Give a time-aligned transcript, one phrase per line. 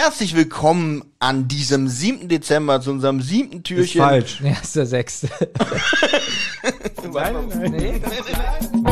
[0.00, 2.28] Herzlich willkommen an diesem 7.
[2.28, 4.00] Dezember zu unserem siebten Ist Türchen.
[4.00, 4.40] falsch.
[4.40, 5.28] Ja, ist der sechste.
[7.12, 7.70] Nein, nein.
[7.72, 8.00] Nee.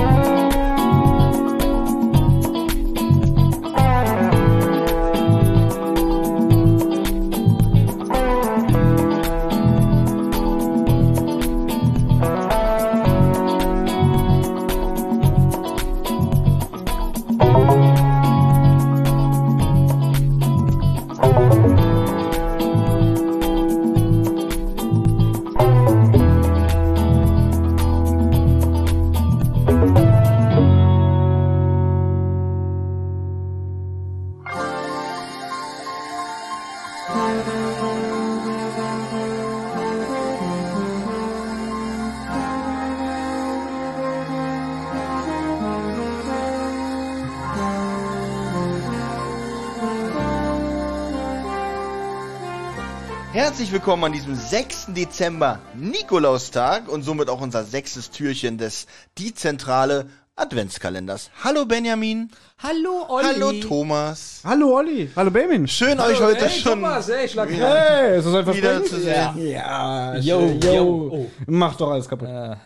[53.37, 54.95] Herzlich willkommen an diesem 6.
[54.95, 58.87] Dezember Nikolaustag und somit auch unser sechstes Türchen des
[59.19, 61.31] Die Zentrale Adventskalenders.
[61.45, 62.31] Hallo Benjamin.
[62.63, 63.27] Hallo, Olli.
[63.27, 64.41] Hallo Thomas.
[64.43, 65.11] Hallo Olli.
[65.15, 65.69] Hallo Benjamin.
[65.69, 67.51] Schön euch heute hey, schon Thomas, hey, schlag.
[67.51, 69.37] Hey, ist das ein wieder zu sehen.
[69.37, 71.31] Ja, Yo, yo, yo.
[71.47, 72.31] Mach doch alles kaputt.
[72.31, 72.57] Äh,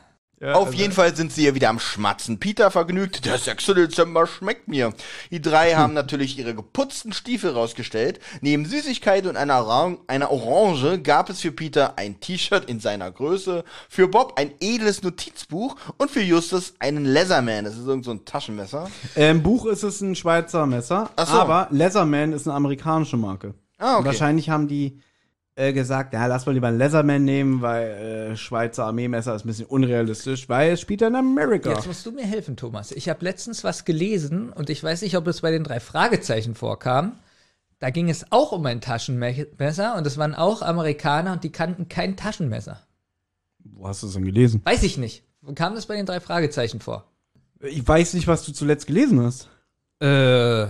[0.42, 2.40] Ja, Auf also- jeden Fall sind sie hier wieder am Schmatzen.
[2.40, 3.74] Peter vergnügt, der 6.
[3.74, 4.94] Dezember schmeckt mir.
[5.30, 8.20] Die drei haben natürlich ihre geputzten Stiefel rausgestellt.
[8.40, 13.10] Neben Süßigkeit und einer, Orang einer Orange gab es für Peter ein T-Shirt in seiner
[13.10, 17.66] Größe, für Bob ein edles Notizbuch und für Justus einen Leatherman.
[17.66, 18.90] Das ist irgend so ein Taschenmesser.
[19.16, 21.24] Im Buch ist es ein Schweizer Messer, so.
[21.24, 23.52] aber Leatherman ist eine amerikanische Marke.
[23.76, 24.06] Ah, okay.
[24.06, 25.00] Wahrscheinlich haben die
[25.60, 29.48] äh, gesagt, ja, lass mal lieber ein Leatherman nehmen, weil äh, Schweizer Armeemesser ist ein
[29.48, 31.70] bisschen unrealistisch, weil es spielt ja in Amerika.
[31.70, 32.92] Jetzt musst du mir helfen, Thomas.
[32.92, 36.54] Ich habe letztens was gelesen und ich weiß nicht, ob es bei den drei Fragezeichen
[36.54, 37.18] vorkam.
[37.78, 41.88] Da ging es auch um ein Taschenmesser und es waren auch Amerikaner und die kannten
[41.88, 42.80] kein Taschenmesser.
[43.58, 44.62] Wo hast du es denn gelesen?
[44.64, 45.24] Weiß ich nicht.
[45.42, 47.06] Wo kam das bei den drei Fragezeichen vor?
[47.60, 49.48] Ich weiß nicht, was du zuletzt gelesen hast.
[50.00, 50.68] Äh.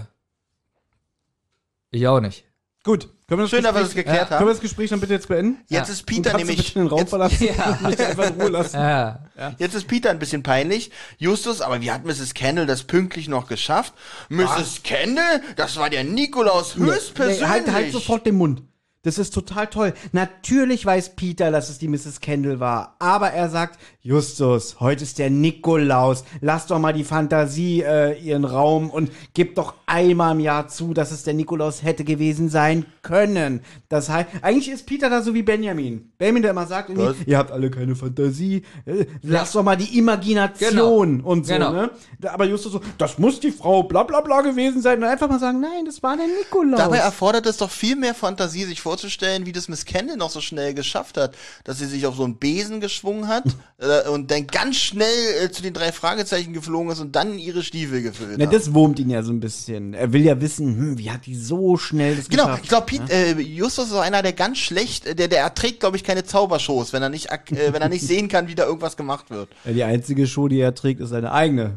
[1.93, 2.45] Ich auch nicht.
[2.83, 4.49] Gut, können wir das Schön, dass wir das Gespräch, geklärt können wir haben.
[4.49, 5.59] das Gespräch dann bitte jetzt beenden?
[5.69, 5.93] Jetzt Ja.
[5.93, 7.37] ist Peter nämlich bitte den Raum jetzt, verlassen?
[7.57, 7.75] Ja.
[7.75, 8.77] Ich möchte einfach in Ruhe lassen.
[8.77, 9.19] Ja.
[9.59, 10.91] jetzt ist Peter ein bisschen peinlich.
[11.19, 12.33] Justus, aber wie hat Mrs.
[12.33, 13.93] Kendall das pünktlich noch geschafft?
[14.31, 14.83] Mrs.
[14.83, 17.41] Kendall, das war der Nikolaus höchstpersönlich.
[17.43, 18.63] Nee, halt, halt sofort den Mund.
[19.03, 19.95] Das ist total toll.
[20.13, 22.21] Natürlich weiß Peter, dass es die Mrs.
[22.21, 22.97] Kendall war.
[22.99, 26.23] Aber er sagt, Justus, heute ist der Nikolaus.
[26.43, 30.93] Lass doch mal die Fantasie äh, ihren Raum und gib doch einmal im Jahr zu,
[30.93, 33.63] dass es der Nikolaus hätte gewesen sein können.
[33.89, 36.13] Das heißt, eigentlich ist Peter da so wie Benjamin.
[36.19, 36.91] Benjamin, der immer sagt,
[37.25, 38.65] ihr habt alle keine Fantasie.
[38.85, 41.73] Äh, lass doch mal die Imagination und so, Genau.
[41.73, 41.91] ne?
[42.27, 44.99] Aber Justus so, das muss die Frau bla bla bla gewesen sein.
[44.99, 46.79] Und einfach mal sagen, nein, das war der Nikolaus.
[46.79, 50.41] Dabei erfordert es doch viel mehr Fantasie, sich vorzustellen, wie das Miss Kendall noch so
[50.41, 53.45] schnell geschafft hat, dass sie sich auf so einen Besen geschwungen hat
[53.79, 55.07] äh, und dann ganz schnell
[55.41, 58.53] äh, zu den drei Fragezeichen geflogen ist und dann ihre Stiefel gefüllt Na, hat.
[58.53, 59.95] das wurmt ihn ja so ein bisschen.
[59.95, 62.63] Er will ja wissen, hm, wie hat die so schnell das Genau, geschafft?
[62.65, 65.97] ich glaube, äh, Justus ist so einer, der ganz schlecht, äh, der, der erträgt, glaube
[65.97, 68.97] ich, keine Zaubershows, wenn er nicht, äh, wenn er nicht sehen kann, wie da irgendwas
[68.97, 69.51] gemacht wird.
[69.65, 71.77] Ja, die einzige Show, die er trägt, ist seine eigene.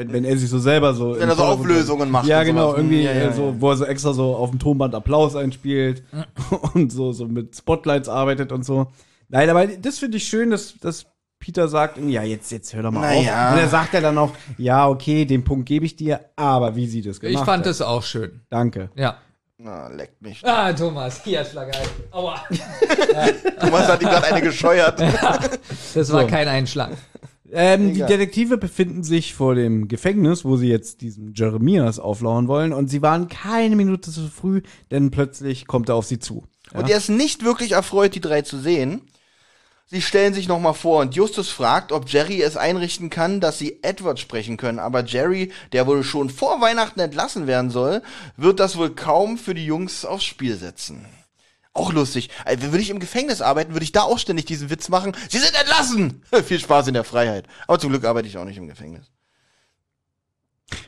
[0.00, 1.18] Wenn, wenn er sich so selber so.
[1.18, 2.78] Wenn er so Auflösungen macht Ja, genau, sowas.
[2.78, 3.54] irgendwie Ja, ja, äh, so, ja.
[3.60, 6.02] wo er so extra so auf dem Tonband Applaus einspielt
[6.74, 8.86] und so, so mit Spotlights arbeitet und so.
[9.28, 11.06] Nein, aber das finde ich schön, dass, dass
[11.38, 13.48] Peter sagt, ja, jetzt, jetzt hör doch mal Naja.
[13.48, 13.54] auf.
[13.54, 16.86] Und er sagt ja dann auch, ja, okay, den Punkt gebe ich dir, aber wie
[16.86, 17.70] sie das Ich gemacht fand hat.
[17.70, 18.40] das auch schön.
[18.50, 18.90] Danke.
[18.96, 19.18] Ja.
[19.62, 20.42] Na, leckt mich.
[20.42, 21.86] Ah, Thomas, hier Schlag ein.
[22.12, 22.36] Aua.
[23.60, 25.00] Thomas hat ihm gerade eine gescheuert.
[25.94, 26.26] Das war So.
[26.28, 26.92] kein Einschlag.
[27.52, 28.00] Ähm, die.
[28.00, 32.72] Detektive befinden sich vor dem Gefängnis, wo sie jetzt diesen Jeremias auflauern wollen.
[32.72, 36.44] Und sie waren keine Minute zu früh, denn plötzlich kommt er auf sie zu.
[36.72, 39.02] Und er ist nicht wirklich erfreut, die drei zu sehen.
[39.92, 43.80] Sie stellen sich nochmal vor und Justus fragt, ob Jerry es einrichten kann, dass sie
[43.82, 44.78] Edward sprechen können.
[44.78, 48.00] Aber Jerry, der wohl schon vor Weihnachten entlassen werden soll,
[48.36, 51.06] wird das wohl kaum für die Jungs aufs Spiel setzen.
[51.72, 52.30] Auch lustig.
[52.44, 55.12] Also, würde ich im Gefängnis arbeiten, würde ich da auch ständig diesen Witz machen.
[55.28, 56.22] Sie sind entlassen!
[56.44, 57.46] Viel Spaß in der Freiheit.
[57.68, 59.06] Aber zum Glück arbeite ich auch nicht im Gefängnis.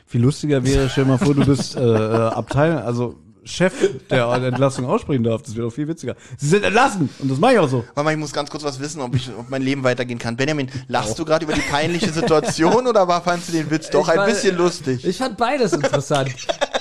[0.05, 3.73] Viel lustiger wäre, stell dir mal vor, du bist äh, äh, Abteil, also Chef,
[4.09, 5.41] der eine Entlassung aussprechen darf.
[5.41, 6.15] Das wäre doch viel witziger.
[6.37, 7.09] Sie sind entlassen!
[7.19, 7.83] Und das mache ich auch so.
[7.95, 10.37] Mama, ich muss ganz kurz was wissen, ob, ich, ob mein Leben weitergehen kann.
[10.37, 14.07] Benjamin, lachst du gerade über die peinliche Situation oder war, fandst du den Witz doch
[14.07, 15.03] Ich ein war- bisschen lustig?
[15.05, 16.33] Ich fand beides interessant.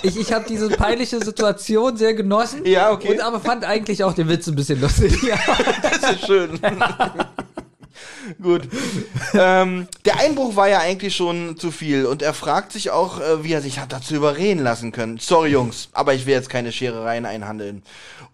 [0.03, 2.65] Ich, ich habe diese peinliche Situation sehr genossen.
[2.65, 3.13] Ja, okay.
[3.13, 5.13] Und aber fand eigentlich auch den Witz ein bisschen lustig.
[5.23, 5.37] Ja.
[5.83, 6.59] Das ist schön.
[8.41, 8.69] Gut.
[9.35, 13.43] ähm, der Einbruch war ja eigentlich schon zu viel und er fragt sich auch, äh,
[13.45, 15.19] wie er sich hat dazu überreden lassen können.
[15.19, 17.83] Sorry, Jungs, aber ich will jetzt keine Scherereien einhandeln.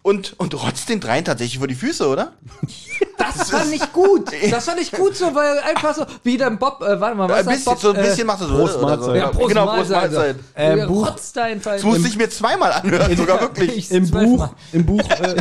[0.01, 2.31] Und, und rotzt den dreien tatsächlich vor die Füße, oder?
[3.17, 4.29] Das fand ich gut.
[4.49, 7.39] Das fand ich gut so, weil einfach so, wie der Bob, äh, warte mal, was
[7.45, 7.79] Ein bisschen, Bob?
[7.79, 8.55] so ein bisschen macht er so.
[8.55, 9.07] Prost, oder so.
[9.07, 9.15] Mahlzeit.
[9.17, 9.99] ja, Prost, genau, Mahlzeit.
[10.01, 10.35] Prost, Mahlzeit.
[10.55, 11.71] Äh, Äh, Buch- rotzt da einfach.
[11.73, 13.77] Das musste ich mir zweimal anhören, sogar wirklich.
[13.77, 14.09] Ich Im.
[14.09, 15.35] Buch, im Buch, äh,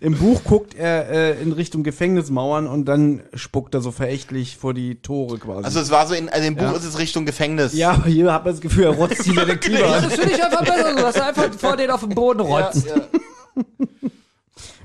[0.00, 4.74] im Buch guckt er äh, in Richtung Gefängnismauern und dann spuckt er so verächtlich vor
[4.74, 5.64] die Tore quasi.
[5.64, 6.72] Also es war so in, also im Buch Ja.
[6.72, 7.74] ist es Richtung Gefängnis.
[7.74, 10.02] ja, aber hier hat man das Gefühl, er rotzt die Detektive an.
[10.04, 12.86] Das finde ich einfach besser, so, dass er einfach vor den auf den Boden rotzt.
[12.86, 12.94] ja.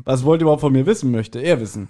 [0.06, 1.90] Was wollt ihr überhaupt von mir wissen, möchte er wissen.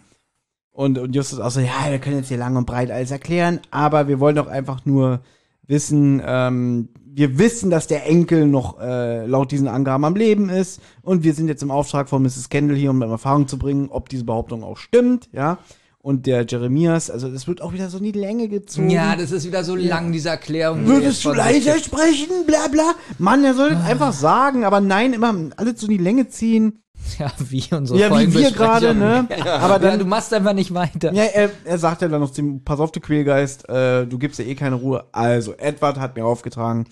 [0.71, 3.59] Und, und Justus auch so, ja, wir können jetzt hier lang und breit alles erklären,
[3.71, 5.21] aber wir wollen doch einfach nur
[5.67, 10.81] wissen, ähm, wir wissen, dass der Enkel noch äh, laut diesen Angaben am Leben ist
[11.01, 12.49] und wir sind jetzt im Auftrag von Mrs.
[12.49, 15.59] Kendall hier, um in Erfahrung zu bringen, ob diese Behauptung auch stimmt, ja.
[16.01, 18.89] Und der Jeremias, also es wird auch wieder so in die Länge gezogen.
[18.89, 20.85] Ja, das ist wieder so lang, diese Erklärung.
[20.85, 22.45] Würdest du leiser sprechen?
[22.47, 22.93] Bla bla.
[23.17, 26.81] Mann, er soll einfach sagen, aber nein, immer alles so in die Länge ziehen.
[27.17, 29.27] Ja, wie unsere Ja, wie wir gerade, ne?
[29.45, 31.11] Aber Ja, dann du machst einfach nicht weiter.
[31.13, 34.17] Ja, er, er sagt ja dann noch zu ihm, pass auf, du Quälgeist, äh, du
[34.17, 35.05] gibst ja eh keine Ruhe.
[35.11, 36.85] Also, Edward hat mir aufgetragen,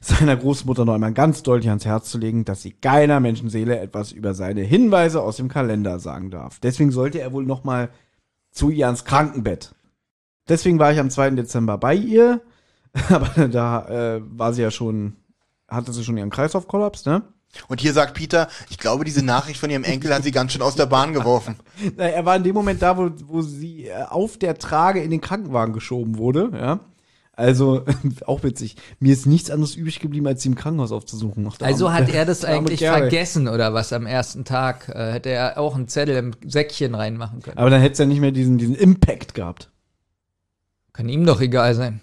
[0.00, 4.12] seiner Großmutter noch einmal ganz deutlich ans Herz zu legen, dass sie keiner Menschenseele etwas
[4.12, 6.58] über seine Hinweise aus dem Kalender sagen darf.
[6.60, 7.90] Deswegen sollte er wohl noch mal
[8.50, 9.74] zu ihr ans Krankenbett.
[10.48, 11.30] Deswegen war ich am 2.
[11.30, 12.40] Dezember bei ihr,
[13.10, 13.86] aber da
[14.16, 15.16] äh, war sie ja schon,
[15.68, 17.22] hatte sie schon ihren Kreislaufkollaps, ne?
[17.66, 20.62] Und hier sagt Peter, ich glaube, diese Nachricht von ihrem Enkel hat sie ganz schön
[20.62, 21.56] aus der Bahn geworfen.
[21.96, 25.10] Na, Er war in dem Moment da, wo, wo sie äh, auf der Trage in
[25.10, 26.80] den Krankenwagen geschoben wurde, ja.
[27.32, 27.84] Also,
[28.26, 28.74] auch witzig.
[28.98, 31.48] Mir ist nichts anderes übrig geblieben, als sie im Krankenhaus aufzusuchen.
[31.60, 34.88] Der Also hat er das eigentlich vergessen oder was am ersten Tag?
[34.88, 37.56] Äh, hätte er auch einen Zettel im Säckchen reinmachen können.
[37.56, 39.70] Aber dann hätte es ja nicht mehr diesen, diesen Impact gehabt.
[40.92, 42.00] Kann ihm doch egal sein.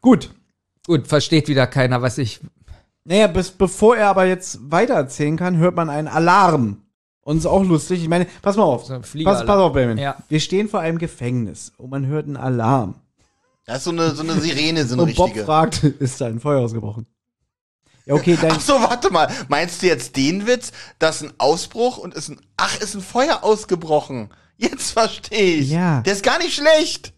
[0.00, 0.30] Gut.
[0.86, 2.38] Gut, versteht wieder keiner, was ich.
[3.04, 6.82] Naja, bis, bevor er aber jetzt weitererzählen kann, hört man einen Alarm.
[7.24, 8.02] Und ist auch lustig.
[8.02, 8.84] Ich meine, pass mal auf.
[8.84, 9.98] So pass, pass auf, Benjamin.
[9.98, 10.16] Ja.
[10.28, 12.96] Wir stehen vor einem Gefängnis und man hört einen Alarm.
[13.64, 15.44] Das ist so eine, so eine Sirene, so eine und Bob richtige.
[15.44, 17.06] fragt, ist da ein Feuer ausgebrochen?
[18.06, 18.50] Ja, okay, dann.
[18.52, 19.28] Ach so, warte mal.
[19.48, 23.44] Meinst du jetzt den Witz, dass ein Ausbruch und ist ein, ach, ist ein Feuer
[23.44, 24.30] ausgebrochen?
[24.56, 25.70] Jetzt verstehe ich.
[25.70, 26.00] Ja.
[26.00, 27.12] Der ist gar nicht schlecht.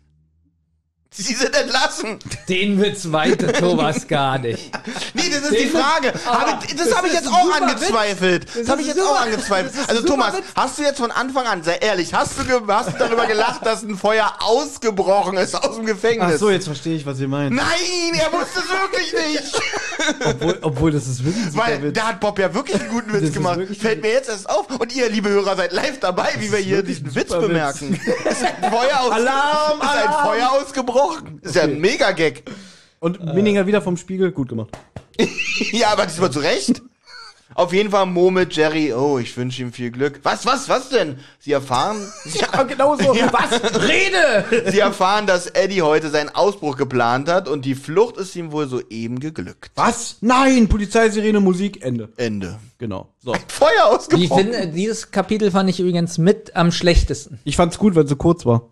[1.17, 2.19] Sie sind entlassen.
[2.49, 4.71] Den Witz weite Thomas gar nicht.
[5.15, 6.13] Nee, das ist Den die Witz- Frage.
[6.27, 8.47] Ah, Hab ich, das das habe ich jetzt auch angezweifelt.
[8.49, 9.75] Das, Das habe ich jetzt auch super- angezweifelt.
[9.75, 10.45] das ist Also Thomas, Witz.
[10.57, 13.83] hast du jetzt von Anfang an, sei ehrlich, hast du, hast du darüber gelacht, dass
[13.85, 16.33] ein Feuer ausgebrochen ist aus dem Gefängnis?
[16.35, 17.55] Ach so, jetzt verstehe ich, was ihr meint.
[17.55, 17.65] Nein,
[18.15, 19.61] er wusste es wirklich nicht.
[20.27, 21.95] Obwohl, obwohl das ist wirklich ein super Weil Witz.
[21.97, 23.61] da hat Bob ja wirklich einen guten Witz gemacht.
[23.81, 24.67] Fällt mir jetzt erst auf.
[24.79, 27.41] Und ihr, liebe Hörer, seid live dabei, wie wir hier diesen Witz Witz.
[27.41, 27.95] bemerken.
[28.29, 30.27] ist ein Feuer aus Alarm, ist ein Alarm.
[30.27, 31.04] Feuer ausgebrochen.
[31.43, 32.45] Ist ja ein Mega-Gag.
[33.01, 34.71] Und Minninger wieder vom Spiegel, gut gemacht.
[35.73, 36.83] Ja, aber diesmal zu Recht.
[37.55, 40.19] Auf jeden Fall murmelt Jerry, oh, ich wünsche ihm viel Glück.
[40.25, 41.19] Was, was, was denn?
[41.39, 41.99] Sie erfahren,
[42.35, 43.15] Ja, genau so.
[43.15, 43.63] Was?
[43.87, 44.73] Rede!
[44.73, 48.67] sie erfahren, dass Eddie heute seinen Ausbruch geplant hat und die Flucht ist ihm wohl
[48.67, 49.71] soeben geglückt.
[49.77, 50.17] Was?
[50.21, 52.09] Nein, Polizeisirene, Musik, Ende.
[52.17, 52.59] Ende.
[52.79, 53.13] Genau.
[53.23, 53.35] So.
[53.47, 54.53] Feuer Ich ausgebrochen.
[54.53, 57.39] finde, dieses Kapitel fand ich übrigens mit am schlechtesten.
[57.45, 58.71] Ich fand's gut, weil es so kurz war.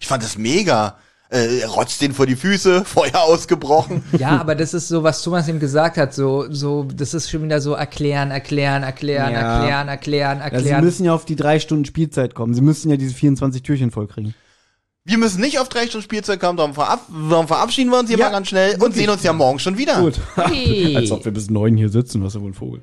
[0.00, 0.98] Ich fand das mega.
[1.30, 4.02] Äh, rotzt den vor die Füße, Feuer ausgebrochen.
[4.18, 7.42] Ja, aber das ist so, was Thomas ihm gesagt hat, so, so, das ist schon
[7.42, 9.58] wieder so erklären, erklären, erklären, Ja.
[9.58, 10.84] erklären, erklären, Ja, sie erklären.
[10.84, 12.54] müssen ja auf die drei Stunden Spielzeit kommen.
[12.54, 14.34] Sie müssen ja diese 24 Türchen vollkriegen.
[15.04, 18.18] Wir müssen nicht auf drei Stunden Spielzeug kommen, darum, verab darum verabschieden wir uns hier
[18.18, 20.00] Ja, mal ganz schnell und sehen uns ja morgen schon wieder.
[20.00, 20.20] Gut.
[20.36, 20.96] Hey.
[20.96, 22.82] Als ob wir bis neun hier sitzen, was ist ja wohl ein Vogel.